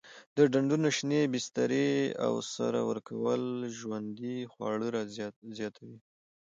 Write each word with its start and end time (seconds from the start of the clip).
د 0.35 0.37
ډنډونو 0.51 0.89
شینې 0.97 1.21
بسترې 1.33 1.91
او 2.25 2.33
سره 2.53 2.79
ورکول 2.89 3.43
ژوندي 3.77 4.37
خواړه 4.51 5.01
زیاتوي. 5.57 5.97